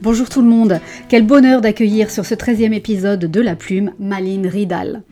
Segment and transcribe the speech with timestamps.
[0.00, 4.46] Bonjour tout le monde, quel bonheur d'accueillir sur ce 13e épisode de La Plume Maline
[4.46, 5.02] Ridal.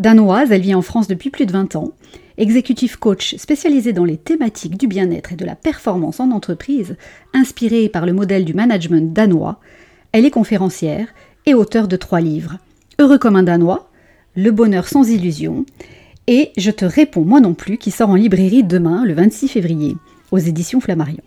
[0.00, 1.92] Danoise, elle vit en France depuis plus de 20 ans.
[2.36, 6.96] Executive coach spécialisée dans les thématiques du bien-être et de la performance en entreprise,
[7.32, 9.60] inspirée par le modèle du management danois,
[10.10, 11.06] elle est conférencière
[11.46, 12.58] et auteure de trois livres.
[12.98, 13.88] Heureux comme un Danois,
[14.34, 15.64] Le bonheur sans illusion
[16.26, 19.96] et Je te réponds moi non plus qui sort en librairie demain le 26 février
[20.32, 21.22] aux éditions Flammarion.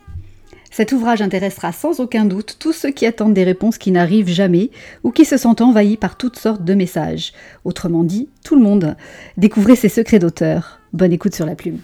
[0.78, 4.70] Cet ouvrage intéressera sans aucun doute tous ceux qui attendent des réponses qui n'arrivent jamais
[5.04, 7.34] ou qui se sentent envahis par toutes sortes de messages.
[7.66, 8.96] Autrement dit, tout le monde.
[9.38, 10.80] Découvrez ses secrets d'auteur.
[10.94, 11.80] Bonne écoute sur la plume.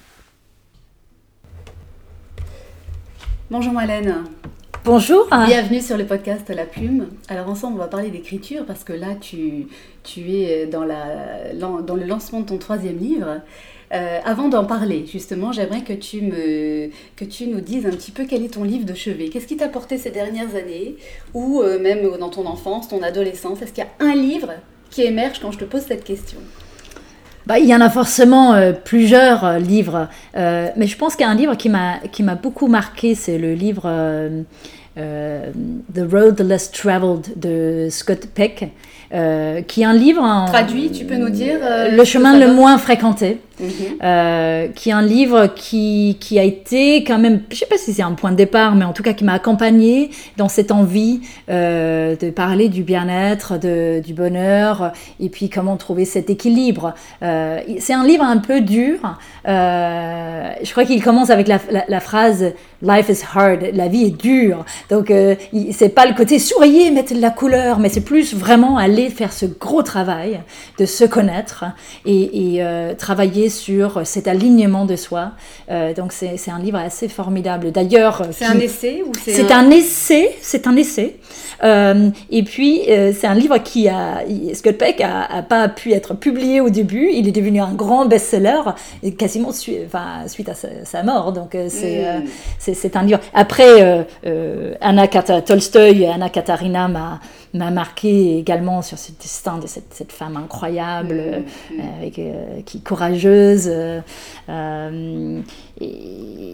[3.49, 4.25] Bonjour Malène.
[4.85, 5.29] Bonjour.
[5.47, 7.07] Bienvenue sur le podcast La Plume.
[7.29, 9.69] Alors ensemble, on va parler d'écriture parce que là, tu,
[10.17, 13.39] es dans, la, dans le lancement de ton troisième livre.
[13.93, 18.11] Euh, avant d'en parler, justement, j'aimerais que tu, me, que tu nous dises un petit
[18.11, 19.30] peu quel est ton livre de chevet.
[19.30, 20.97] Qu'est-ce qui t'a porté ces dernières années,
[21.33, 24.52] ou euh, même dans ton enfance, ton adolescence Est-ce qu'il y a un livre
[24.89, 26.39] qui émerge quand je te pose cette question?
[27.47, 31.31] Bah, il y en a forcément euh, plusieurs livres, mais je pense qu'il y a
[31.31, 33.89] un livre qui m'a beaucoup marqué, c'est le livre
[34.95, 38.71] The Road Less Traveled de Scott Peck.
[39.67, 41.59] qui est un livre en, traduit, tu peux nous dire
[41.91, 43.39] le chemin le moins fréquenté.
[43.59, 43.69] Mhm.
[44.03, 47.93] Euh, qui est un livre qui, qui, a été quand même, je sais pas si
[47.93, 51.21] c'est un point de départ, mais en tout cas qui m'a accompagné dans cette envie
[51.49, 56.95] euh, de parler du bien-être, du bonheur, et puis comment trouver cet équilibre.
[57.21, 59.19] Euh, c'est un livre un peu dur.
[59.45, 64.65] je crois qu'il commence avec la, la, phrase Life is hard, la vie est dure.
[64.89, 65.13] Donc
[65.71, 69.31] c'est pas le côté sourier, mettre de la couleur, mais c'est plus vraiment aller faire
[69.31, 70.41] ce gros travail
[70.79, 71.65] de se connaître
[72.05, 72.61] et
[72.97, 75.31] travailler sur cet alignement de soi.
[75.69, 77.72] Euh, donc c'est un livre assez formidable.
[77.72, 79.69] D'ailleurs, c'est un essai ou c'est un...
[79.69, 80.36] essai.
[80.41, 81.17] C'est un essai.
[81.64, 84.23] Euh, et puis euh, c'est un livre qui a
[84.54, 87.09] Scott Peck a, pas pu être publié au début.
[87.14, 88.61] Il est devenu un grand best-seller
[89.17, 91.31] quasiment enfin, suite à sa, mort.
[91.31, 92.73] Donc c'est mm.
[92.73, 93.20] c'est un livre.
[93.33, 94.05] Après
[94.81, 97.20] Anna Tolstoy, Anna Katarina m'a
[97.53, 101.81] m'a marqué également sur ce destin de cette, cette femme incroyable, mm, mm.
[101.99, 102.21] avec,
[102.65, 103.69] qui courageuse.
[104.49, 105.41] Euh,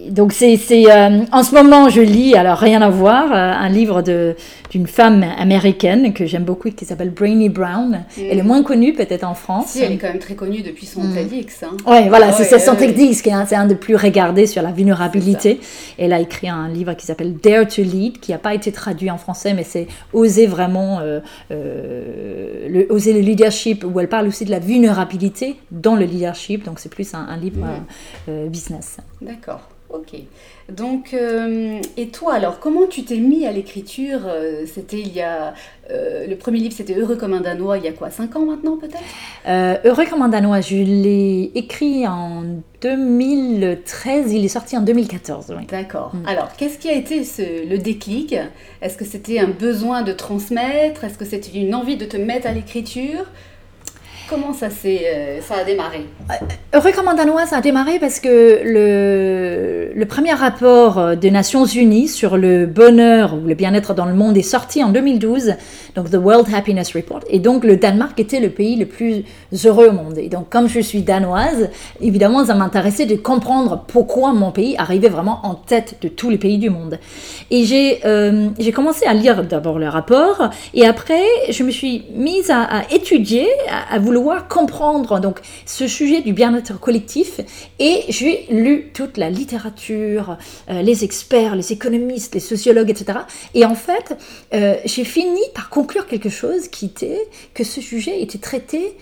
[0.10, 4.02] donc c'est, euh, en ce moment je lis, alors rien à voir, euh, un livre
[4.02, 4.36] de,
[4.72, 8.06] d'une femme américaine que j'aime beaucoup qui s'appelle Brainy Brown.
[8.18, 9.68] Elle est moins connue peut-être en France.
[9.68, 11.14] Si, elle est quand même très connue depuis son mm.
[11.14, 11.64] TEDx.
[11.64, 11.78] Hein.
[11.86, 14.72] Ouais, voilà, c'est son TEDx qui est un, c'est un des plus regardés sur la
[14.72, 15.60] vulnérabilité.
[15.98, 19.12] Elle a écrit un livre qui s'appelle Dare to Lead, qui n'a pas été traduit
[19.12, 20.89] en français, mais c'est oser vraiment,
[21.50, 26.64] le, oser le leadership, où elle parle aussi de la vulnérabilité dans le leadership.
[26.66, 27.68] Donc c'est plus un, livre
[28.28, 28.98] business.
[29.22, 30.22] D'accord, ok.
[30.70, 35.22] Donc, euh, et toi alors, comment tu t'es mis à l'écriture euh, C'était il y
[35.22, 35.54] a.
[35.92, 38.46] Euh, le premier livre, c'était Heureux comme un Danois, il y a quoi 5 ans
[38.46, 39.84] maintenant peut-être?
[39.84, 42.44] Heureux comme un Danois, je l'ai écrit en
[42.82, 45.56] 2013, il est sorti en 2014.
[45.68, 46.14] D'accord.
[46.14, 46.28] Mm.
[46.28, 47.24] Alors, qu'est-ce qui a été
[47.66, 48.36] le déclic?
[48.82, 51.04] Est-ce que c'était un besoin de transmettre?
[51.04, 53.26] Est-ce que c'était une envie de te mettre à l'écriture?
[54.30, 56.06] Comment ça, euh, ça a démarré
[56.72, 61.66] Heureux comme Danois, ça a démarré parce que le, le, premier rapport euh, des Nations
[61.66, 65.56] Unies sur le bonheur ou le bien-être dans le monde est sorti en 2012,
[65.96, 67.22] donc The World Happiness Report.
[67.32, 69.24] Et donc le Danemark était le pays le plus
[69.66, 70.20] heureux au monde.
[70.20, 71.70] Et donc comme je suis danoise,
[72.00, 76.38] évidemment, ça m'intéressait de comprendre pourquoi mon pays arrivait vraiment en tête de tous les
[76.38, 77.00] pays du monde.
[77.50, 82.52] Et j'ai euh, commencé à lire d'abord le rapport et après je me suis mise
[82.52, 83.48] à, étudier,
[83.92, 87.40] à vouloir comprendre donc ce sujet du bien-être collectif
[87.80, 90.38] et j'ai lu toute la littérature,
[90.70, 93.20] euh, les experts, les économistes, les sociologues, etc.
[93.54, 94.18] Et en fait,
[94.54, 98.96] euh, j'ai fini par conclure quelque chose qui était que ce sujet était traité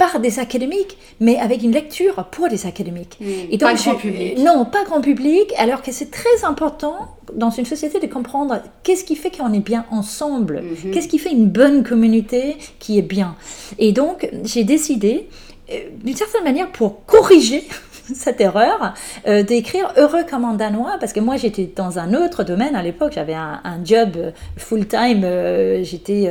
[0.00, 3.18] par des académiques, mais avec une lecture pour des académiques.
[3.20, 4.38] Mmh, et donc, pas grand public.
[4.38, 9.04] Non, pas grand public, alors que c'est très important dans une société de comprendre qu'est-ce
[9.04, 10.90] qui fait qu'on est bien ensemble, mmh.
[10.92, 13.36] qu'est-ce qui fait une bonne communauté qui est bien.
[13.78, 15.28] Et donc, j'ai décidé,
[15.70, 17.64] euh, d'une certaine manière, pour corriger
[18.14, 18.94] cette erreur
[19.28, 22.82] euh, d'écrire heureux comme un danois parce que moi j'étais dans un autre domaine à
[22.82, 26.28] l'époque j'avais un, job full time euh, j'étais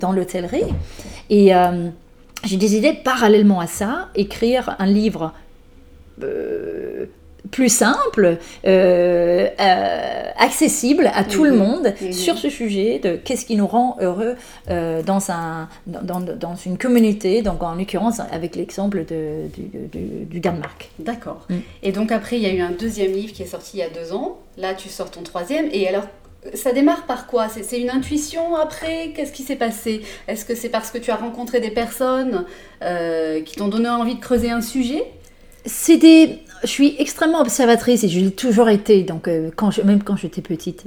[0.00, 0.64] dans l'hôtellerie
[1.28, 1.52] et
[2.44, 5.32] j'ai décidé parallèlement à ça, écrire un livre
[6.22, 7.06] euh,
[7.50, 11.58] plus simple, euh, euh, accessible à tout le mhm.
[11.58, 12.12] monde mhm.
[12.12, 14.36] sur ce sujet de qu'est-ce qui nous rend heureux
[14.68, 19.48] dans, un, dans, dans, une communauté, donc en l'occurrence avec l'exemple de,
[20.28, 20.90] du, Danemark.
[20.98, 21.46] D'accord.
[21.48, 21.56] Mm.
[21.82, 23.82] Et donc après, il y a eu un deuxième livre qui est sorti il y
[23.82, 24.38] a deux ans.
[24.58, 25.66] Là, tu sors ton troisième.
[25.72, 26.04] Et alors,
[26.54, 27.48] ça démarre par quoi?
[27.48, 29.12] C'est une intuition après?
[29.14, 30.02] Qu'est-ce qui s'est passé?
[30.26, 32.44] Est-ce que c'est parce que tu as rencontré des personnes
[32.82, 35.04] euh, qui t'ont donné envie de creuser un sujet?
[35.66, 36.38] C'est des...
[36.62, 40.40] Je suis extrêmement observatrice et je l'ai toujours été, donc euh, quand même quand j'étais
[40.40, 40.84] petite.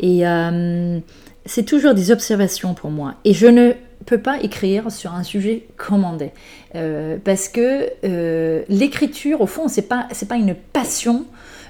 [0.00, 0.98] Et euh,
[1.44, 3.14] c'est toujours des observations pour moi.
[3.24, 3.72] Et je ne
[4.06, 6.30] peux pas écrire sur un sujet commandé.
[7.24, 7.92] parce que
[8.68, 11.24] l'écriture, au fond, c'est pas, c'est pas une passion,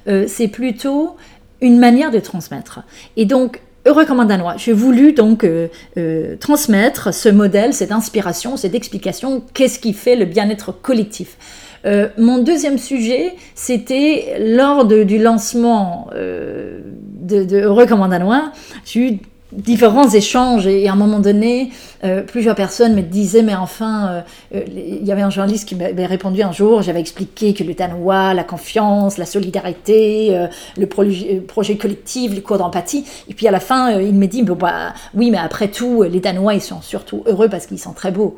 [0.07, 1.17] c'est plutôt
[1.61, 2.81] une manière de transmettre.
[3.17, 8.57] Et donc, Heureux comme Danois, j'ai voulu donc euh, euh, transmettre ce modèle, cette inspiration,
[8.57, 11.37] cette explication, qu'est-ce qui fait le bien-être collectif.
[11.85, 18.51] Euh, mon deuxième sujet, c'était lors du lancement de, de, Heureux comme un Danois,
[18.85, 19.19] j'ai eu
[19.57, 21.71] différents échanges et à un moment donné,
[22.05, 24.21] euh, plusieurs personnes me disaient mais enfin, euh,
[24.55, 27.75] euh, il y avait un journaliste qui m'avait répondu un jour, j'avais expliqué que le
[27.75, 33.61] danois, la confiance, la solidarité, le projet collectif, les cours d'empathie, et puis à la
[33.61, 37.49] fin, il me dit bah, oui mais après tout, les danois ils sont surtout heureux
[37.49, 38.37] parce qu'ils sont très beaux.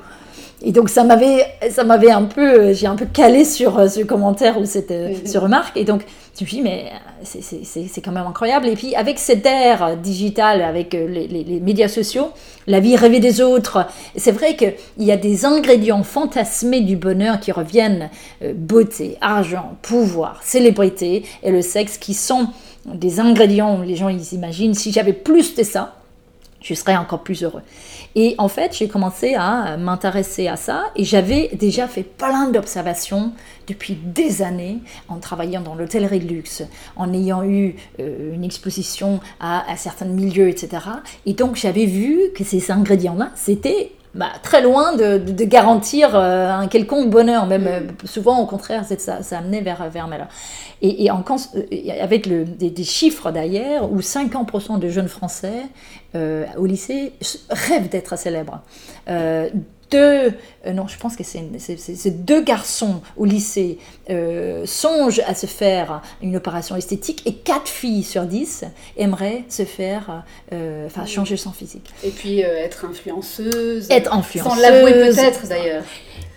[0.61, 4.59] Et donc ça m'avait, ça m'avait un peu, j'ai un peu calé sur ce commentaire
[4.59, 5.39] ou cette, mm-hmm.
[5.39, 5.77] remarque.
[5.77, 6.03] Et donc
[6.39, 6.93] je me suis dit, mais
[7.25, 8.69] c'est quand même incroyable.
[8.69, 12.29] Et puis avec cette ère digitale, avec euh, les, médias sociaux,
[12.67, 17.41] la vie rêvée des autres, c'est vrai qu'il y a des ingrédients fantasmés du bonheur
[17.41, 18.11] qui reviennent,
[18.43, 22.49] euh, beauté, argent, pouvoir, célébrité et le sexe, qui sont
[22.85, 25.98] des ingrédients, les gens ils imaginent, si j'avais plus de ça,
[26.61, 27.63] je serais encore plus heureux.
[28.15, 33.33] Et en fait, j'ai commencé à m'intéresser à ça et j'avais déjà fait plein d'observations
[33.67, 34.79] depuis des années
[35.09, 36.63] en travaillant dans l'hôtellerie de luxe,
[36.97, 40.83] en ayant eu euh, une exposition à, à certains milieux, etc.
[41.27, 46.51] Et donc j'avais vu que ces ingrédients-là, c'était bah, très loin de, de, garantir euh,
[46.51, 47.69] un quelconque bonheur, même mm.
[47.69, 50.29] euh, souvent au contraire, ça, ça amenait vers, vers malheur.
[50.81, 51.25] Et, et en,
[52.01, 55.63] avec le, des, des, chiffres d'ailleurs, où 50% de jeunes Français
[56.15, 57.13] au lycée
[57.51, 58.63] rêvent d'être célèbres
[59.91, 60.33] deux,
[60.67, 63.79] euh, non, je pense que c'est deux garçons au lycée
[64.11, 68.65] euh, songent à se faire une opération esthétique et quatre filles sur dix
[68.97, 71.91] aimeraient se faire, euh, enfin, changer son physique.
[72.05, 73.87] Et puis être influenceuse.
[73.91, 74.53] Être influenceuse.
[74.53, 75.85] Sans l'avouer peut-être d'ailleurs.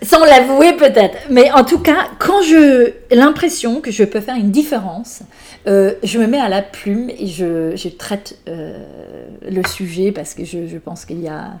[0.02, 1.16] Sans l'avouer peut-être.
[1.30, 5.20] Mais en tout cas, quand je l'impression que je peux faire une différence,
[5.66, 10.66] je me mets à la plume et je, je traite le sujet parce que je,
[10.66, 11.52] je pense qu'il y a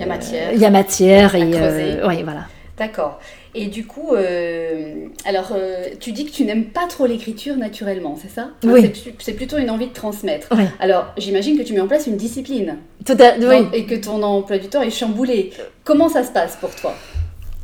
[0.00, 0.52] il y a matière.
[0.54, 2.46] Il y a matière et euh, oui, voilà.
[2.78, 3.20] D'accord.
[3.54, 8.16] Et du coup, euh, alors euh, tu dis que tu n'aimes pas trop l'écriture naturellement,
[8.20, 8.48] c'est ça?
[8.64, 8.90] Oui.
[9.18, 10.48] C'est plutôt une envie de transmettre.
[10.78, 12.78] Alors j'imagine que tu mets en place une discipline.
[13.04, 13.66] Tout à, oui.
[13.74, 15.50] Et que ton emploi du temps est chamboulé.
[15.84, 16.94] Comment ça se passe pour toi?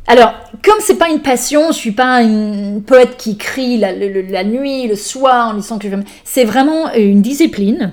[0.05, 4.43] Alors, comme c'est pas une passion, je suis pas une poète qui crie la, la
[4.43, 7.91] nuit, le soir en disant que je C'est vraiment une discipline.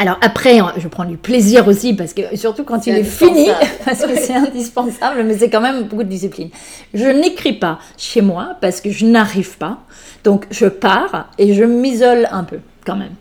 [0.00, 3.48] Alors après, je prends du plaisir aussi parce que surtout quand il est fini,
[3.84, 6.50] parce que c'est indispensable, mais c'est quand même beaucoup de discipline.
[6.94, 9.78] Je n'écris pas chez moi parce que je n'arrive pas,
[10.22, 13.14] donc je pars et je m'isole un peu quand même.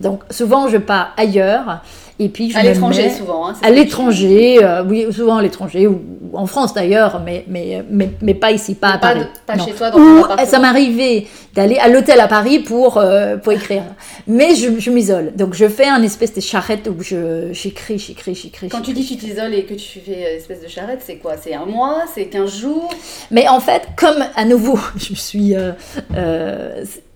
[0.00, 1.82] Donc souvent je pars ailleurs
[2.20, 3.48] et puis à l'étranger souvent.
[3.48, 6.02] Hein, à l'étranger, euh, oui, souvent à l'étranger ou,
[6.34, 9.22] en France d'ailleurs, mais, mais, mais, mais, pas ici, pas à Paris.
[9.46, 13.52] pas chez toi dans ou, Ça m'arrivait d'aller à l'hôtel à Paris pour, euh, pour
[13.52, 13.82] écrire.
[14.28, 15.32] mais je, je m'isole.
[15.34, 18.68] Donc je fais un espèce de charrette où j'écris, j'écris, j'écris.
[18.68, 21.16] Quand tu dis que tu t'isoles et que tu fais une espèce de charrette, c'est
[21.16, 21.32] quoi?
[21.40, 22.04] C'est un mois?
[22.14, 22.90] C'est 15 jours?
[23.30, 25.54] Mais en fait, comme à nouveau, je suis.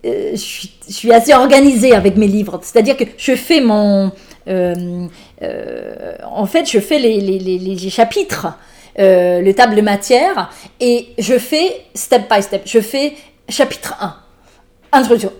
[0.05, 2.59] Euh, je suis, je suis assez organisée avec mes livres.
[2.61, 8.47] C'est-à-dire que je fais mon, euh, euh, en fait, je fais les, les, les, chapitres,
[8.99, 12.63] euh, le table de matière, et je fais step by step.
[12.65, 13.13] Je fais
[13.49, 14.15] chapitre 1,
[14.93, 15.31] introduction.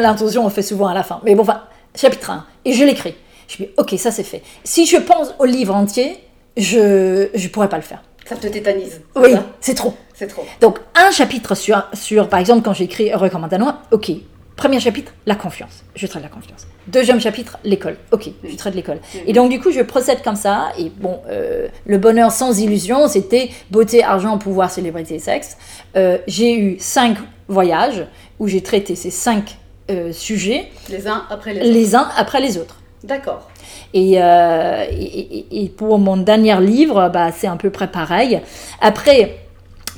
[0.00, 1.20] L'introduction, on fait souvent à la fin.
[1.24, 1.62] Mais bon, enfin,
[1.94, 3.14] chapitre 1, et je l'écris.
[3.48, 4.42] Je dis, ok, ça c'est fait.
[4.64, 6.18] Si je pense au livre entier,
[6.56, 8.02] je ne pourrais pas le faire.
[8.26, 9.00] Ça te tétanise.
[9.16, 9.94] Oui, c'est trop.
[10.12, 10.44] C'est trop.
[10.60, 14.10] Donc, un chapitre sur, sur par exemple, quand j'écris Recommandanois, ok,
[14.58, 15.84] Premier chapitre, la confiance.
[15.94, 16.66] Je traite la confiance.
[16.88, 17.96] Deuxième chapitre, l'école.
[18.10, 18.98] Ok, je traite l'école.
[19.24, 20.70] Et donc, du coup, je procède comme ça.
[20.76, 25.56] Et bon, euh, le bonheur sans illusion, c'était beauté, argent, pouvoir, célébrité, sexe.
[25.96, 28.04] Euh, j'ai eu cinq voyages
[28.40, 29.58] où j'ai traité ces cinq
[29.92, 30.72] euh, sujets.
[30.90, 31.70] Les uns après les autres.
[31.70, 32.80] Les uns après les autres.
[33.04, 33.48] D'accord.
[33.94, 38.40] Et, et, et, pour mon dernier livre, bah, c'est un peu près pareil.
[38.80, 39.38] Après,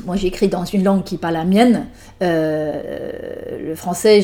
[0.04, 1.86] moi j'écris dans une langue qui n'est pas la mienne.
[2.22, 3.10] Euh,
[3.62, 4.22] le français,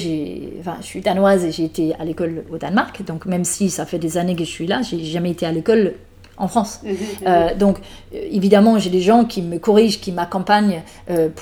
[0.60, 3.86] enfin, je suis danoise et j'ai été à l'école au Danemark, donc même si ça
[3.86, 5.94] fait des années que je suis là, j'ai jamais été à l'école
[6.36, 6.80] en France.
[6.84, 6.92] Mhm,
[7.26, 7.58] mhm.
[7.58, 7.78] donc,
[8.12, 10.82] évidemment, j'ai des gens qui me corrigent, qui m'accompagnent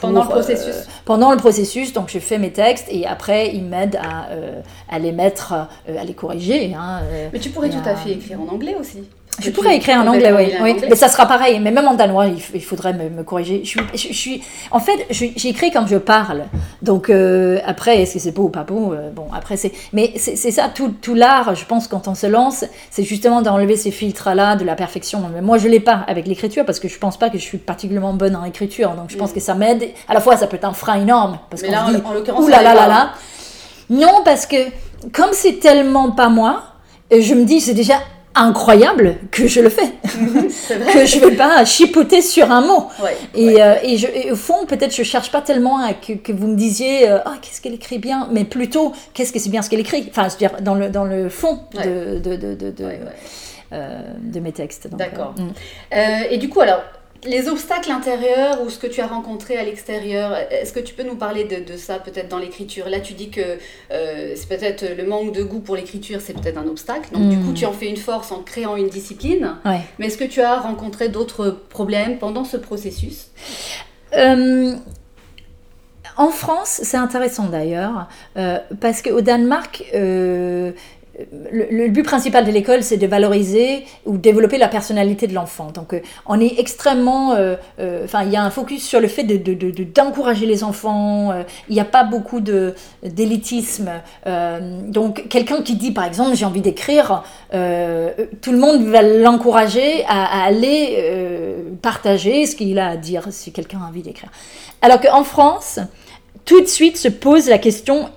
[0.00, 0.75] pendant le processus.
[1.05, 4.29] pendant le processus, donc je fais mes textes et après ils m'aident à,
[4.88, 6.75] à les mettre, à les corriger.
[6.75, 7.00] Hein,
[7.33, 9.05] Mais tu pourrais tout à fait écrire en anglais aussi.
[9.41, 10.53] Je pourrais écrire en anglais, oui.
[10.62, 10.76] oui.
[10.88, 11.59] Mais ça sera pareil.
[11.61, 13.62] Mais même en danois, il, faudrait me, corriger.
[13.64, 16.45] Je suis, je, suis, en fait, j'écris comme je parle.
[16.83, 19.73] Donc euh, après, est-ce que c'est beau ou pas beau euh, Bon, après c'est.
[19.93, 21.55] Mais c'est ça tout, tout l'art.
[21.55, 25.23] Je pense quand on se lance, c'est justement d'enlever ces filtres-là de la perfection.
[25.33, 27.59] Mais moi, je l'ai pas avec l'écriture parce que je pense pas que je suis
[27.59, 28.91] particulièrement bonne en écriture.
[28.91, 29.35] Donc je pense mm.
[29.35, 29.91] que ça m'aide.
[30.09, 32.62] À la fois, ça peut être un frein énorme parce qu'on dit, en, l'occurrence, là
[32.62, 33.11] là là là.
[33.91, 34.57] Non, parce que
[35.12, 36.62] comme c'est tellement pas moi,
[37.11, 37.99] je me dis c'est déjà
[38.35, 42.88] incroyable que je le fais, que je ne vais pas chipoter sur un mot.
[43.35, 46.47] et, euh, et, je, au fond, peut-être je cherche pas tellement à que, que vous
[46.47, 49.71] me disiez euh, ah qu'est-ce qu'elle écrit bien, mais plutôt qu'est-ce que c'est bien ce
[49.71, 50.07] qu'elle écrit?
[50.11, 52.75] Enfin, je veux dire dans le dans le fond de de, de, de,
[53.73, 54.88] euh, de mes textes.
[54.93, 55.35] D'accord.
[55.38, 55.97] Mm.
[56.31, 56.83] et du coup, alors
[57.26, 61.02] les obstacles intérieurs ou ce que tu as rencontré à l'extérieur, est-ce que tu peux
[61.02, 62.88] nous parler de, ça peut-être dans l'écriture?
[62.88, 63.59] Là, tu dis que
[63.90, 67.12] euh, c'est peut-être le manque de goût pour l'écriture, c'est peut-être un obstacle.
[67.12, 67.54] Donc, du coup, hmm.
[67.54, 69.57] tu en fais une force en créant une discipline.
[69.99, 73.28] Mais est-ce que tu as rencontré d'autres problèmes pendant ce processus?
[74.14, 74.75] Euh,
[76.16, 79.85] En France, c'est intéressant d'ailleurs, euh, parce qu'au Danemark,
[81.52, 85.71] le, but principal de l'école, c'est de valoriser ou développer la personnalité de l'enfant.
[85.73, 87.33] Donc, euh, on est extrêmement.
[87.33, 91.33] Euh, euh, enfin, il y a un focus sur le fait d'encourager de, les enfants.
[91.68, 93.90] il n'y a pas beaucoup d'élitisme.
[94.88, 100.42] donc, quelqu'un qui dit, par exemple, j'ai envie d'écrire, tout le monde va l'encourager à,
[100.42, 100.99] à, aller
[101.83, 104.30] partager ce qu'il a à dire si quelqu'un a envie d'écrire.
[104.83, 105.78] Alors qu'en France,
[106.44, 108.11] tout de suite se pose la question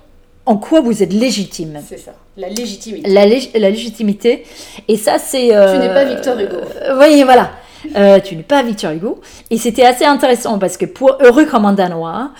[0.48, 1.78] en quoi vous êtes légitime.
[1.86, 3.08] C'est ça, la légitimité.
[3.10, 4.44] La, la légitimité.
[4.88, 5.54] Et ça, c'est.
[5.54, 6.56] Euh, tu n'es pas Victor Hugo.
[6.82, 7.50] Euh, oui, voilà.
[7.96, 9.20] Euh, tu n'es pas Victor Hugo.
[9.50, 12.30] Et c'était assez intéressant parce que pour Heureux comme un Danois,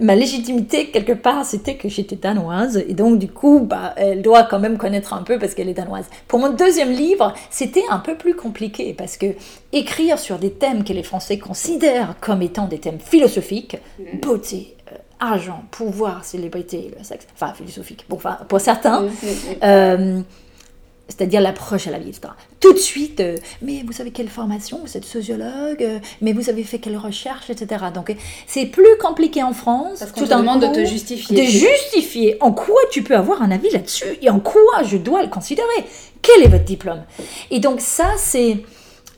[0.00, 2.84] ma légitimité, quelque part, c'était que j'étais danoise.
[2.88, 5.74] Et donc, du coup, bah, elle doit quand même connaître un peu parce qu'elle est
[5.74, 6.06] danoise.
[6.28, 9.26] Pour mon deuxième livre, c'était un peu plus compliqué parce que
[9.72, 14.20] écrire sur des thèmes que les Français considèrent comme étant des thèmes philosophiques, mm.
[14.20, 14.76] beauté,
[15.20, 19.56] argent, pouvoir, célébrité, le sexe, enfin philosophique, bon, enfin, pour certains, mm, mm, mm.
[19.62, 20.20] Euh,
[21.08, 22.28] c'est-à-dire l'approche à la vie, etc.
[22.60, 26.50] Tout de suite, euh, mais vous savez quelle formation, vous êtes sociologue, euh, mais vous
[26.50, 27.86] avez fait quelle recherche, etc.
[27.94, 28.14] Donc
[28.46, 30.00] c'est plus compliqué en France.
[30.00, 31.36] Parce qu'on te demande de te justifier.
[31.36, 35.22] De justifier en quoi tu peux avoir un avis là-dessus et en quoi je dois
[35.22, 35.84] le considérer.
[36.22, 37.04] Quel est votre diplôme?
[37.50, 38.58] Et donc ça, c'est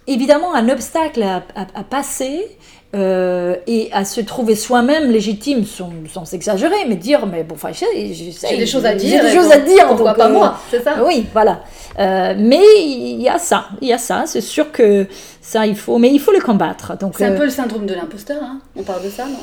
[0.08, 2.46] évidemment un obstacle à, à passer
[2.94, 7.68] euh, et à se trouver soi-même légitime sans, sans s'exagérer, mais dire, mais bon, enfin,
[7.70, 9.20] j'ai des choses à dire.
[9.20, 9.88] J'ai des choses à dire.
[9.88, 11.60] Pourquoi pas euh, moi C'est ça Oui, voilà.
[11.98, 14.22] Euh, mais il y a ça, il y a ça.
[14.24, 15.06] C'est sûr que
[15.42, 16.96] ça, il faut, mais il faut le combattre.
[16.96, 18.42] Donc c'est un peu le syndrome de l'imposteur.
[18.42, 19.36] Hein On parle de ça, non?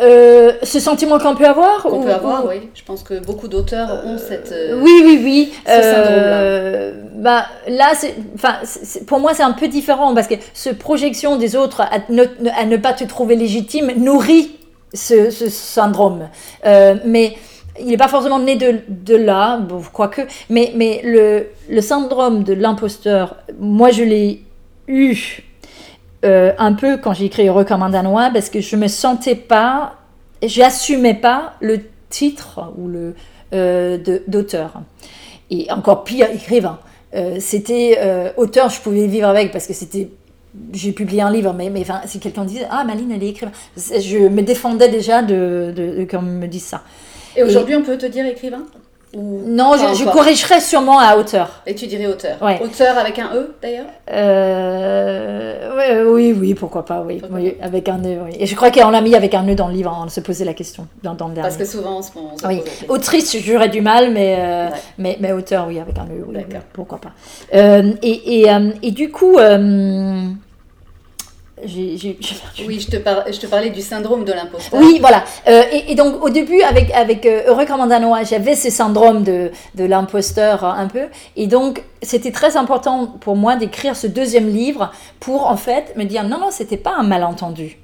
[0.00, 2.68] Ce sentiment qu'on peut avoir Qu'on peut avoir, oui.
[2.74, 4.54] Je pense que beaucoup d'auteurs ont cette.
[4.80, 5.52] oui, oui, oui.
[5.66, 7.06] Ce syndrome-là.
[7.16, 7.92] Bah, là,
[8.34, 8.56] enfin,
[9.06, 12.24] pour moi, c'est un peu différent parce que ce projection des autres à ne,
[12.54, 14.56] à ne pas te trouver légitime nourrit
[14.92, 16.28] ce, syndrome.
[16.66, 17.36] Euh, mais
[17.80, 22.42] il n'est pas forcément né de, de là, bon, quoique, mais, mais le, le syndrome
[22.42, 24.42] de l'imposteur, moi je l'ai
[24.88, 25.42] eu
[26.24, 29.34] euh, un peu quand j'ai écrit Heureux comme un Danois, parce que je me sentais
[29.34, 29.96] pas,
[30.42, 33.14] j'assumais pas le titre ou le
[33.52, 34.80] euh, d'auteur.
[35.50, 36.78] Et encore pire, écrivain.
[37.38, 40.10] c'était auteur, je pouvais vivre avec parce que c'était
[40.72, 44.28] j'ai publié un livre, mais, mais si quelqu'un disait Ah, Maline, elle est écrivain, je
[44.28, 46.82] me défendais déjà de, de, qu'on me dise ça.
[47.36, 48.64] Et aujourd'hui, on peut te dire écrivain?
[49.14, 51.62] Non, je, corrigerais sûrement à hauteur.
[51.66, 57.22] Et tu dirais auteur Auteur avec un E d'ailleurs euh, Oui, oui, pourquoi pas, oui.
[57.62, 58.36] avec un E, oui.
[58.38, 60.44] Et je crois qu'on l'a mis avec un E dans le livre, on se posait
[60.44, 61.48] la question dans, dans le dernier.
[61.48, 62.62] Parce que souvent, on se, on oui.
[62.88, 66.36] Autrice, j'aurais du mal, mais, euh, mais, mais auteur, oui, avec un E, oui,
[66.72, 67.12] pourquoi pas.
[67.54, 68.50] Euh, et, et,
[68.82, 69.38] et, du coup
[71.62, 71.96] oui,
[72.80, 72.96] je te,
[73.32, 74.78] je te parlais du syndrome de l'imposteur.
[74.78, 75.24] Oui, voilà.
[75.48, 79.84] Euh, et, donc, au début, avec, avec euh, Heureux Commandanois, j'avais ce syndrome de, de
[79.84, 81.06] l'imposteur un peu.
[81.34, 86.04] Et donc, c'était très important pour moi d'écrire ce deuxième livre pour, en fait, me
[86.04, 87.78] dire non, non, c'était pas un malentendu.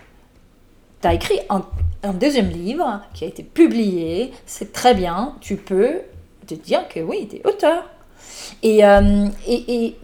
[1.00, 1.64] Tu as écrit un,
[2.02, 5.95] un, deuxième livre qui a été publié, c'est très bien, tu peux
[6.47, 7.88] te dire que oui, tu es auteur.
[8.62, 9.97] Et, euh, et, et,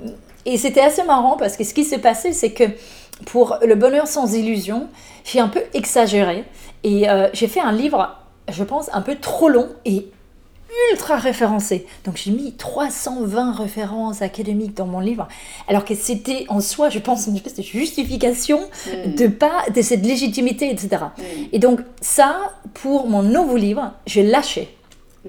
[0.46, 2.64] et c'était assez marrant parce que ce qui s'est passé, c'est que
[3.26, 4.88] pour Le bonheur sans illusion,
[5.24, 6.44] j'ai un peu exagéré
[6.84, 8.16] et euh, j'ai fait un livre,
[8.50, 10.08] je pense, un peu trop long et
[10.92, 11.86] ultra référencé.
[12.04, 15.28] Donc j'ai mis 320 références académiques dans mon livre,
[15.66, 19.14] alors que c'était en soi, je pense, une espèce de justification mm.
[19.14, 21.04] de pas de cette légitimité, etc.
[21.16, 21.22] Mm.
[21.52, 24.68] Et donc ça, pour mon nouveau livre, je lâchais.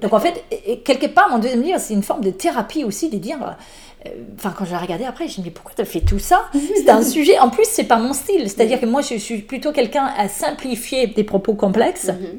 [0.00, 0.44] Donc en fait,
[0.84, 3.56] quelque part, mon deuxième livre, c'est une forme de thérapie aussi, de dire,
[4.06, 6.18] euh, enfin quand je l'ai regardé après, je me dis pourquoi tu as fait tout
[6.18, 9.38] ça C'est un sujet, en plus c'est pas mon style, c'est-à-dire que moi je suis
[9.38, 12.08] plutôt quelqu'un à simplifier des propos complexes.
[12.08, 12.38] Mm-hmm.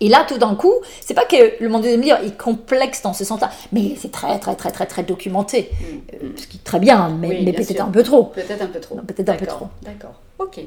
[0.00, 3.12] Et là, tout d'un coup, c'est pas que le monde deuxième livre est complexe dans
[3.12, 5.70] ce sens-là, mais c'est très, très, très, très, très documenté.
[5.70, 6.32] Mm, mm.
[6.36, 8.24] Ce qui est très bien, mais, mais peut-être un peu trop.
[8.24, 8.96] Peut-être un peu trop.
[8.96, 9.68] Peut-être un peu trop.
[9.82, 10.20] D'accord.
[10.38, 10.60] Ok.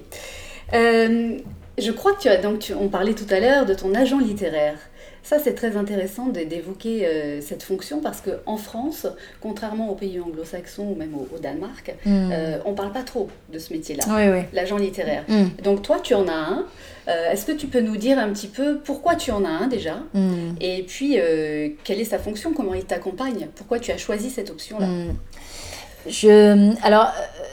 [0.74, 1.38] Euh,
[1.78, 4.20] je crois que tu as donc, tu, on parlait tout à l'heure de ton agent
[4.20, 4.78] littéraire.
[5.28, 9.08] Ça, c'est très intéressant d'évoquer euh, cette fonction parce qu'en France,
[9.42, 12.30] contrairement aux pays anglo-saxons ou même au, Danemark, mm.
[12.32, 14.46] euh, on ne parle pas trop de ce métier-là, oui, oui.
[14.54, 15.26] l'agent littéraire.
[15.62, 16.66] Donc toi, tu en as un.
[17.10, 19.68] Euh, est-ce que tu peux nous dire un petit peu pourquoi tu en as un
[19.68, 19.96] déjà?
[20.14, 20.56] Hmm.
[20.62, 21.18] Et puis,
[21.84, 22.54] quelle est sa fonction?
[22.54, 23.50] Comment il t'accompagne?
[23.54, 24.88] Pourquoi tu as choisi cette option-là?
[24.88, 25.14] Hmm.
[26.08, 27.12] Je, alors,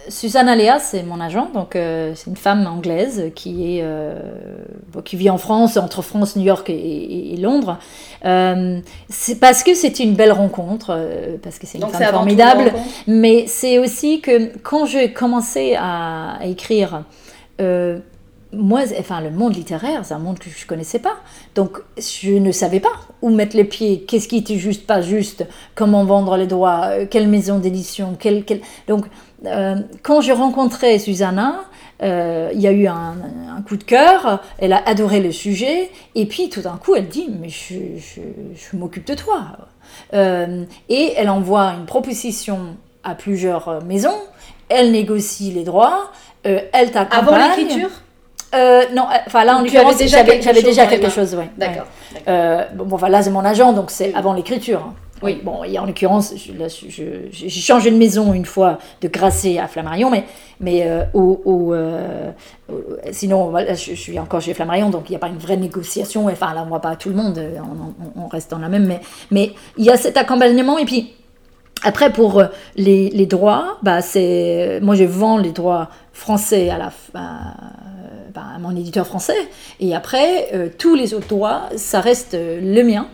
[0.09, 3.85] Suzanne Aléa, c'est mon agent, donc c'est une femme anglaise qui, est,
[5.05, 7.79] qui vit en France, entre France, New York et, Londres.
[8.23, 12.73] c'est parce que c'était une belle rencontre, parce que c'est une femme formidable,
[13.07, 17.05] mais c'est aussi que quand j'ai commencé à, à écrire,
[18.57, 21.17] moi, enfin, le monde littéraire, c'est un monde que je ne connaissais pas.
[21.55, 22.93] Donc, je ne savais pas
[23.23, 27.07] où mettre les pieds, qu'est-ce qui était juste, pas juste, comment vendre les droits, euh,
[27.09, 28.45] quelle maison d'édition, quel,
[28.89, 29.07] Donc,
[29.47, 31.65] euh, quand j'ai rencontré Susanna,
[32.03, 33.15] euh, il y a eu un,
[33.67, 37.29] coup de cœur, elle a adoré le sujet, et puis tout d'un coup, elle dit,
[37.41, 39.47] mais je, je, m'occupe de toi.
[40.13, 44.21] et elle envoie une proposition à plusieurs maisons,
[44.69, 46.11] elle négocie les droits,
[46.43, 47.29] elle t'accompagne.
[47.29, 47.91] Avant l'écriture?
[48.55, 51.51] Euh, non, euh, enfin là en l'occurrence j'avais déjà quelque chose, ouais.
[51.57, 51.87] D'accord.
[52.29, 54.93] Euh, bon, enfin là c'est mon agent donc c'est avant l'écriture.
[55.25, 55.41] Oui.
[55.43, 60.25] Bon, en l'occurrence, j'ai changé de maison une fois de Grasset à Flammarion, mais,
[60.61, 61.75] mais au,
[63.11, 66.27] sinon, je, suis encore chez Flammarion, donc il n'y a pas une vraie négociation.
[66.27, 67.41] Enfin, là, on ne voit pas tout le monde,
[68.17, 69.01] on, reste dans la même, mais,
[69.31, 71.15] mais il y a cet accompagnement, et puis
[71.83, 72.43] après, pour
[72.77, 76.93] les, droits, bah, c'est moi je vends les droits français à la,
[78.35, 79.37] bah, à mon éditeur français.
[79.79, 83.07] Et après, euh, tous les autres droits, ça reste euh, le mien.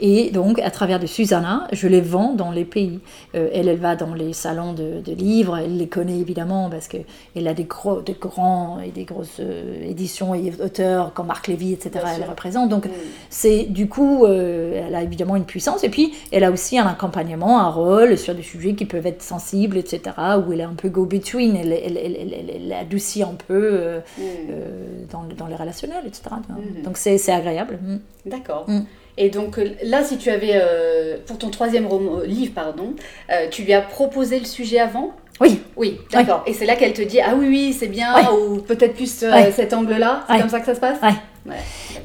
[0.00, 3.00] Et donc, à travers de Susanna, je les vends dans les pays.
[3.34, 7.48] Euh, elle, elle va dans les salons de, livres, elle les connaît évidemment parce qu'elle
[7.48, 11.72] a des, gros, des grands et des grosses euh, éditions et auteurs comme Marc Lévy,
[11.72, 12.04] etc.
[12.16, 12.68] elle représente.
[12.68, 12.90] Donc, mm.
[13.30, 15.82] c'est du coup, euh, elle a évidemment une puissance.
[15.82, 19.22] Et puis, elle a aussi un accompagnement, un rôle sur des sujets qui peuvent être
[19.22, 20.00] sensibles, etc.
[20.46, 24.22] Où elle est un peu go-between, elle, elle, elle, adoucit un peu mm.
[25.10, 26.22] dans, dans, les relationnels, etc.
[26.30, 26.84] Mm-hmm.
[26.84, 27.78] Donc, c'est agréable.
[27.82, 27.96] Mm.
[28.26, 28.66] D'accord.
[29.20, 32.94] Et donc euh, là, si tu avais, euh, pour ton troisième euh, livre, pardon,
[33.50, 35.10] tu lui as proposé le sujet avant?
[35.40, 35.60] Oui.
[35.76, 36.42] Oui, d'accord.
[36.46, 39.72] Et c'est là qu'elle te dit, ah oui, oui, c'est bien, ou peut-être plus cet
[39.72, 40.98] angle-là, c'est comme ça que ça se passe?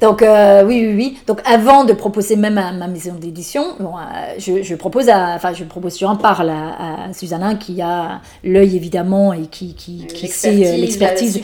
[0.02, 1.18] Donc euh, oui, oui, oui.
[1.28, 5.54] Donc avant de proposer même à ma maison d'édition, bon, euh, je, propose à, enfin
[5.54, 10.06] je propose sur un parle à, à Susanna qui a l'œil évidemment et qui, qui,
[10.08, 11.42] qui sait l'expertise.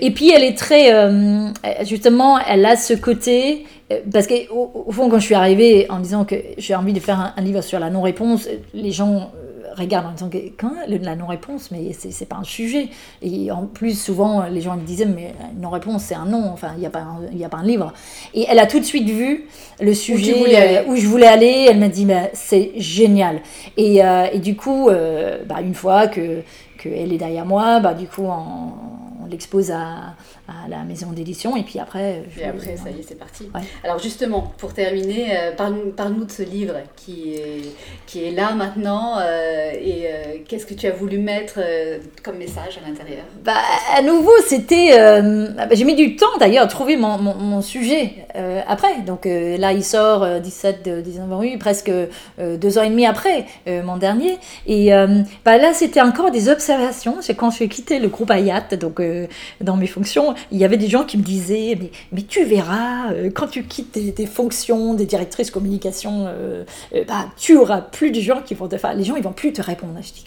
[0.00, 1.48] Et puis elle est très, euh,
[1.84, 3.66] justement, elle a ce côté
[4.12, 7.20] parce qu'au au fond, quand je suis arrivée en disant que j'ai envie de faire
[7.20, 9.30] un, un livre sur la non-réponse, les gens
[9.76, 12.88] regarde en disant que quand la non-réponse, mais c'est pas un sujet.
[13.22, 16.80] Et en plus, souvent, les gens me disaient, mais non-réponse, c'est un non, enfin, il
[16.80, 17.92] n'y a, pas un, a pas un livre.
[18.34, 19.46] Et elle a tout de suite vu
[19.80, 21.66] le sujet où, je voulais aller.
[21.68, 23.40] Elle m'a dit, bah, c'est génial.
[23.76, 26.42] Et, euh, et, du coup, euh, bah, une fois que
[26.78, 30.14] qu'elle est derrière moi, bah, du coup, on, on l'expose à,
[30.48, 31.56] à la maison d'édition.
[31.56, 32.22] Et puis après.
[32.34, 33.48] Je, et après, ça y est, c'est parti.
[33.84, 37.62] Alors justement, pour terminer, euh, parle-nous parle de ce livre qui est,
[38.06, 41.58] qui est là maintenant euh, et euh, qu'est-ce que tu as voulu mettre
[42.22, 43.24] comme message à l'intérieur?
[43.44, 43.54] Bah,
[43.96, 44.92] À nouveau, c'était.
[45.72, 48.26] J'ai mis du temps d'ailleurs à trouver mon, mon, sujet
[48.68, 49.00] après.
[49.06, 51.90] Donc là, il sort 17 de 19 rue, presque
[52.38, 54.38] deux ans et demi après mon dernier.
[54.66, 54.90] Et
[55.44, 57.16] bah, là, c'était encore des observations.
[57.20, 59.00] C'est quand je suis quitté le groupe Ayat, donc
[59.60, 63.12] dans mes fonctions, il y avait des gens qui me disaient Mais, mais tu verras,
[63.12, 68.10] euh, quand tu quittes tes, fonctions des directrices communication, euh, euh, bah, tu auras plus
[68.10, 68.76] de gens qui vont te.
[68.76, 69.94] faire les gens, ils vont plus te répondre.
[70.00, 70.24] Je dis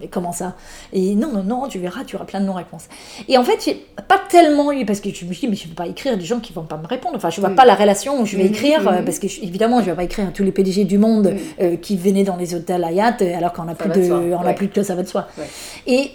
[0.00, 0.56] Mais comment ça?
[0.92, 2.88] Et non, non, non, tu verras, tu auras plein de non-réponses.
[3.28, 5.68] Et en fait, j'ai pas tellement eu, parce que je me dis Mais je ne
[5.70, 7.16] peux pas écrire des gens qui vont pas me répondre.
[7.16, 7.56] Enfin, je vois mm.
[7.56, 8.48] pas la relation où je vais mm.
[8.48, 9.04] écrire, mm.
[9.04, 11.34] parce que évidemment, je vais pas écrire à tous les PDG du monde
[11.82, 14.82] qui venaient dans les hôtels Hayat alors qu'on n'a plus, de, on a plus de
[14.82, 15.28] ça va de soi.
[15.86, 16.10] Et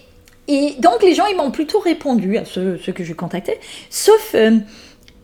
[0.49, 3.59] et donc les gens, ils m'ont plutôt répondu à ceux, que je contactais,
[3.91, 4.57] sauf euh,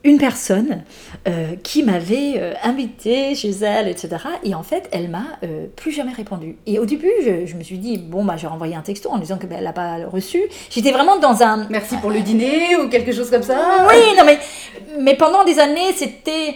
[0.04, 0.84] une personne
[1.28, 4.18] euh, qui m'avait euh, invité chez elle, etc.
[4.44, 6.58] Et en fait, elle m'a euh, plus jamais répondu.
[6.68, 9.38] Et au début, je, me suis dit, bon, bah, j'ai renvoyé un texto en disant
[9.38, 10.44] qu'elle ben, n'a pas reçu.
[10.70, 11.66] J'étais vraiment dans un...
[11.72, 13.88] Merci pour le dîner ou quelque chose comme ça.
[13.90, 14.38] Oui, non, mais,
[15.00, 16.56] mais pendant des années, c'était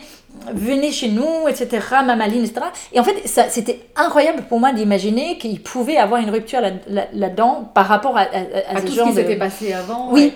[0.54, 2.62] venez chez nous, etc., mamaline, etc.
[2.94, 3.16] Et en fait,
[3.50, 8.82] c'était incroyable pour moi d'imaginer qu'il pouvait avoir une rupture là-dedans par rapport à, à,
[8.82, 10.12] tout ce qui s'était passé avant.
[10.12, 10.34] Oui.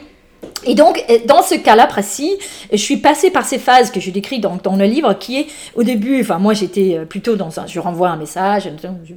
[0.65, 2.37] Et donc, dans ce cas-là précis,
[2.71, 5.47] je suis passée par ces phases que je décris dans, dans le livre, qui est
[5.75, 8.75] au début, enfin moi j'étais euh, plutôt dans un, je renvoie un message, je me
[8.77, 9.13] dis,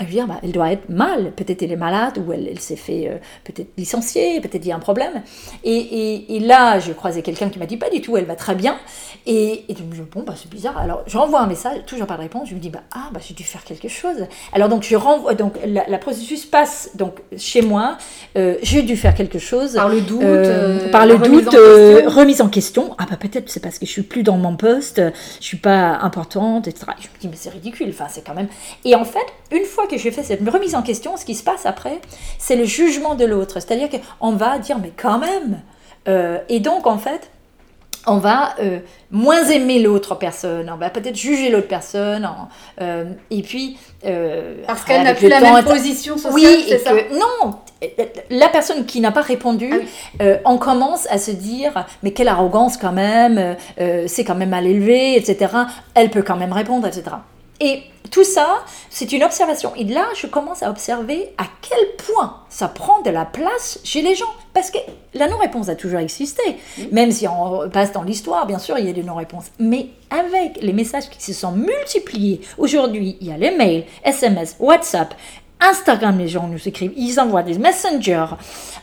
[0.00, 2.76] je dire, bah, elle doit être mal, peut-être elle est malade, ou elle, elle s'est
[2.76, 5.22] fait euh, peut-être licencier, peut-être il y a un problème.
[5.64, 8.36] Et, et, et là, je croisais quelqu'un qui m'a dit, pas du tout, elle va
[8.36, 8.78] très bien.
[9.26, 10.78] Et, et je me dis, bon, bah, c'est bizarre.
[10.78, 13.20] Alors, je renvoie un message, toujours pas de réponse, je me dis, bah, ah, bah,
[13.26, 14.26] j'ai dû faire quelque chose.
[14.52, 17.98] Alors, donc, je renvoie, donc, la, processus passe donc, chez moi,
[18.36, 19.74] euh, j'ai dû faire quelque chose.
[19.74, 20.47] Par le doute euh,
[20.90, 22.94] par le doute, euh, remise en question.
[22.98, 25.00] Ah bah peut-être c'est parce que je suis plus dans mon poste,
[25.40, 26.86] je suis pas importante, etc.
[26.98, 28.48] je me dis mais c'est ridicule, enfin c'est quand même.
[28.84, 31.44] Et en fait, une fois que j'ai fait cette remise en question, ce qui se
[31.44, 32.00] passe après,
[32.38, 33.54] c'est le jugement de l'autre.
[33.60, 35.60] C'est-à-dire qu'on va dire mais quand même.
[36.08, 37.30] Euh, et donc en fait,
[38.08, 38.54] on va
[39.10, 42.28] moins aimer l'autre personne, on va peut-être juger l'autre personne,
[43.30, 43.78] et puis...
[44.66, 47.54] Parce qu'elle n'a plus la même position sociale, oui, c'est ça Non,
[48.30, 52.28] la personne qui n'a pas répondu, ah euh, on commence à se dire, mais quelle
[52.28, 55.52] arrogance quand même, euh, c'est quand même mal élevé, etc.
[55.94, 57.04] Elle peut quand même répondre, etc.
[57.60, 59.72] Et tout ça, c'est une observation.
[59.76, 64.02] Et là, je commence à observer à quel point ça prend de la place chez
[64.02, 64.26] les gens.
[64.54, 64.78] Parce que
[65.14, 66.42] la non-réponse a toujours existé.
[66.92, 69.46] Même si on passe dans l'histoire, bien sûr, il y a des non-réponses.
[69.58, 74.56] Mais avec les messages qui se sont multipliés, aujourd'hui, il y a les mails, SMS,
[74.58, 75.14] WhatsApp,
[75.60, 78.26] Instagram, les gens nous écrivent, ils envoient des messengers.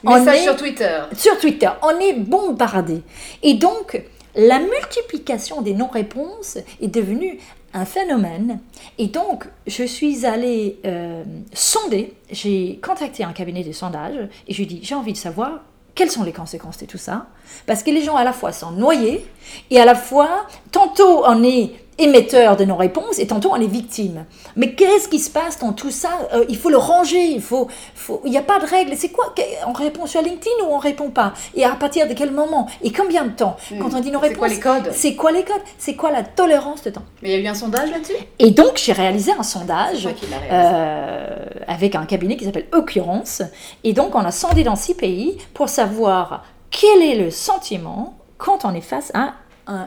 [0.03, 0.99] Messages sur Twitter.
[1.15, 3.01] Sur Twitter, on est bombardé.
[3.43, 4.01] Et donc,
[4.35, 7.39] la multiplication des non-réponses est devenue
[7.75, 8.59] un phénomène.
[8.97, 14.15] Et donc, je suis allée euh, sonder, j'ai contacté un cabinet de sondage
[14.47, 15.59] et je lui ai dit, j'ai envie de savoir
[15.93, 17.27] quelles sont les conséquences de tout ça
[17.65, 19.25] Parce que les gens à la fois sont noyés
[19.69, 23.67] et à la fois, tantôt on est émetteur de nos réponses et tantôt on est
[23.67, 24.25] victime.
[24.55, 26.09] Mais qu'est-ce qui se passe dans tout ça?
[26.33, 28.95] Euh, Il faut le ranger, il faut, faut il n'y a pas de règle.
[28.97, 29.33] C'est quoi
[29.67, 31.33] On répond sur LinkedIn ou on répond pas?
[31.55, 32.67] Et à partir de quel moment?
[32.81, 33.55] Et combien de temps?
[33.71, 33.79] Hmm.
[33.79, 34.93] Quand on dit nos réponses, c'est quoi les codes?
[34.93, 35.61] C'est quoi les codes?
[35.77, 37.03] C'est quoi la tolérance de temps?
[37.21, 38.13] Mais il y a eu un sondage là-dessus?
[38.39, 40.09] Et donc j'ai réalisé un sondage
[40.51, 43.41] euh, avec un cabinet qui s'appelle Occurrence.
[43.83, 48.65] Et donc on a sondé dans six pays pour savoir quel est le sentiment quand
[48.65, 49.33] on est face à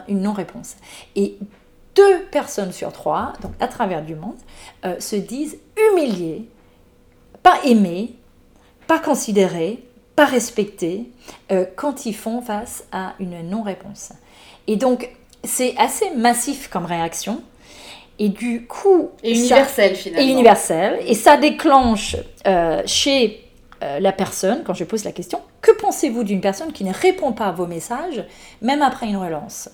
[0.09, 0.75] une non-réponse.
[1.15, 1.37] Et
[1.99, 4.37] deux personnes sur trois, donc à travers du monde,
[4.85, 6.47] euh, se disent humiliées,
[7.43, 8.13] pas aimées,
[8.87, 9.83] pas considérées,
[10.15, 11.11] pas respectées
[11.51, 14.13] euh, quand ils font face à une non-réponse.
[14.67, 15.09] Et donc,
[15.43, 17.41] c'est assez massif comme réaction.
[18.17, 19.09] Et du coup...
[19.21, 20.27] Et universel finalement.
[20.27, 20.99] Et universel.
[21.05, 22.15] Et ça déclenche
[22.47, 23.45] euh, chez
[23.81, 27.45] la personne, quand je pose la question, que pensez-vous d'une personne qui ne répond pas
[27.45, 28.25] à vos messages,
[28.61, 29.69] même après une relance?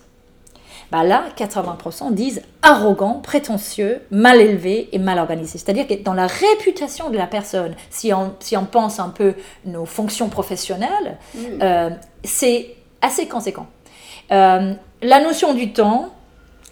[0.91, 5.57] Bah là, 80% disent arrogant, prétentieux, mal élevé et mal organisé.
[5.57, 9.35] C'est-à-dire que dans la réputation de la personne, si on, si on pense un peu
[9.65, 11.39] nos fonctions professionnelles, mm.
[11.61, 11.89] euh,
[12.23, 13.67] c'est assez conséquent.
[14.31, 16.09] Euh, la notion du temps,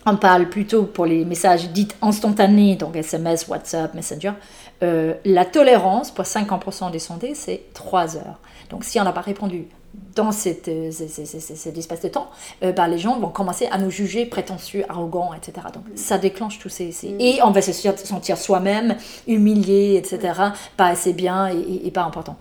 [0.06, 4.34] on parle plutôt pour les messages dits instantanés, donc SMS, WhatsApp, Messenger.
[4.82, 8.40] Euh, la tolérance pour 50% des sondés, c'est 3 heures.
[8.70, 9.68] Donc si on n'a pas répondu
[10.16, 12.30] dans euh, cet espace de temps,
[12.64, 15.68] euh, bah, les gens vont commencer à nous juger prétentieux, arrogants, etc.
[15.74, 16.90] Donc ça déclenche tous ces...
[16.90, 17.20] Mm.
[17.20, 18.96] Et on va se sentir soi-même
[19.28, 20.34] humilié, etc.
[20.78, 22.38] Pas assez bien et, pas important.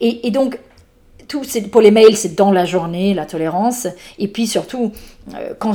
[0.00, 0.58] Et, et donc
[1.28, 3.86] tout, pour les mails, c'est dans la journée, la tolérance.
[4.18, 4.92] Et puis surtout,
[5.34, 5.72] euh, quand,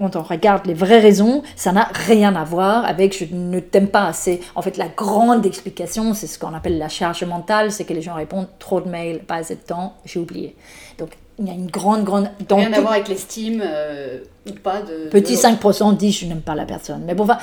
[0.00, 4.06] on, regarde les vraies raisons, ça n'a rien à voir avec je ne t'aime pas
[4.06, 4.40] assez.
[4.54, 8.02] En fait, la grande explication, c'est ce qu'on appelle la charge mentale, c'est que les
[8.02, 10.54] gens répondent trop de mails, pas assez de temps, j'ai oublié.
[10.98, 12.30] Donc, il y a une grande, grande...
[12.50, 15.10] Rien à voir avec l'estime euh, ou pas de...
[15.10, 17.02] Petit 5% disent je n'aime pas la personne.
[17.04, 17.36] Mais bon, enfin,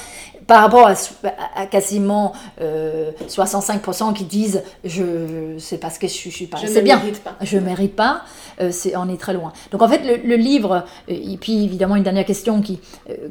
[0.53, 6.45] par rapport à, quasiment 65% euh, qui disent je c'est parce que je, je suis
[6.45, 6.99] pas je bien.
[7.23, 7.35] pas.
[7.41, 8.21] je mérite pas
[8.61, 9.51] euh, c'est on est très loin.
[9.71, 12.79] Donc en fait le, livre euh, et puis évidemment une dernière question qui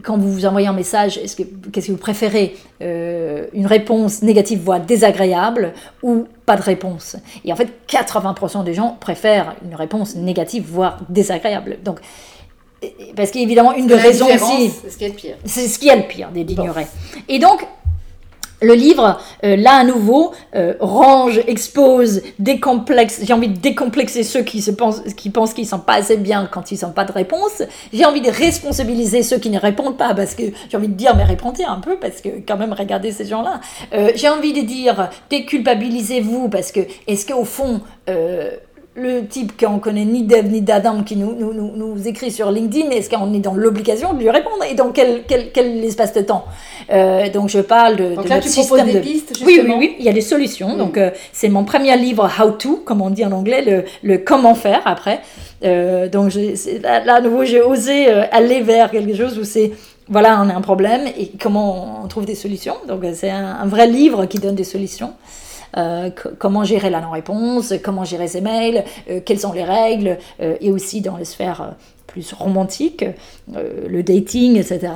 [0.02, 4.58] quand vous vous envoyez un message est-ce que qu'est-ce que vous préférez une réponse négative
[4.58, 7.14] voire désagréable ou pas de réponse?
[7.44, 11.78] Et en fait 80% des gens préfèrent une réponse négative voire désagréable.
[11.84, 12.00] Donc
[13.16, 14.70] parce qu'évidemment, une des raisons aussi.
[14.82, 15.36] C'est ce qui est le pire.
[15.44, 16.86] C'est ce qui est le pire d'ignorer.
[17.28, 17.66] Et donc,
[18.62, 23.20] le livre, euh, là à nouveau, euh, range, expose, décomplexe.
[23.24, 26.16] J'ai envie de décomplexer ceux qui, se pensent, qui pensent qu'ils ne sont pas assez
[26.16, 27.62] bien quand ils n'ont pas de réponse.
[27.92, 31.16] J'ai envie de responsabiliser ceux qui ne répondent pas parce que j'ai envie de dire,
[31.16, 33.60] mais répondez un peu parce que quand même, regardez ces gens-là.
[33.94, 37.80] Euh, j'ai envie de dire, déculpabilisez-vous parce que est-ce qu'au fond,
[38.94, 42.90] le type qu'on connaît ni d'Eve ni d'Adam qui nous, nous, nous, écrit sur LinkedIn,
[42.90, 46.20] est-ce qu'on est dans l'obligation de lui répondre Et dans quel, quel, quel espace de
[46.20, 46.44] temps
[46.90, 49.46] euh, Donc je parle de, donc là, tu proposes des pistes, justement.
[49.46, 50.76] Oui, oui, oui, il y a des solutions.
[50.76, 54.18] Donc euh, c'est mon premier livre, How To, comme on dit en anglais, le, le
[54.18, 55.20] comment faire après.
[55.64, 56.34] Euh, donc
[56.82, 59.72] là, là, à nouveau, j'ai osé aller vers quelque chose où c'est
[60.08, 62.76] voilà, on a un problème et comment on trouve des solutions.
[62.88, 65.12] Donc c'est un, un vrai livre qui donne des solutions.
[65.76, 70.56] Euh, comment gérer la non-réponse, comment gérer ses mails, euh, quelles sont les règles, euh,
[70.60, 71.74] et aussi dans les sphères
[72.06, 73.06] plus romantiques,
[73.48, 74.92] le dating, etc.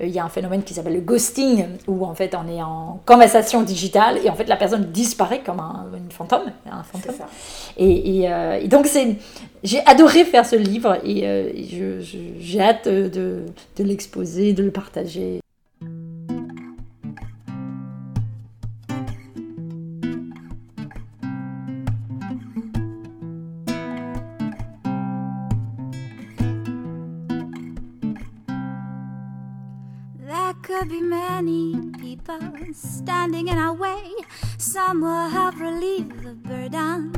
[0.00, 3.00] Il y a un phénomène qui s'appelle le ghosting, où en fait on est en
[3.06, 6.50] conversation digitale et en fait la personne disparaît comme un, une fantôme.
[6.68, 7.14] Un fantôme.
[7.76, 8.26] Et,
[8.66, 9.14] donc c'est,
[9.62, 11.24] j'ai adoré faire ce livre et,
[12.40, 13.44] j'ai hâte de,
[13.76, 15.38] de l'exposer, de le partager.
[30.78, 32.40] Could be many people
[32.72, 34.02] standing in our way.
[34.58, 37.12] Some will help relieve the burden.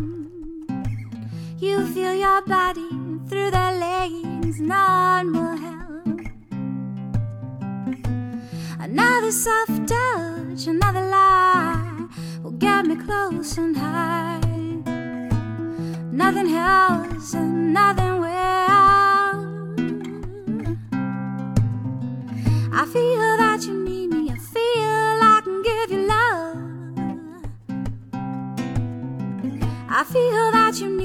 [1.58, 2.90] You feel your body
[3.28, 6.20] through their leggings, none will help.
[8.78, 12.08] Another soft touch, another lie
[12.42, 14.40] will get me close and high.
[16.12, 18.56] Nothing helps and nothing will.
[22.78, 23.25] I feel
[30.12, 30.95] feel that you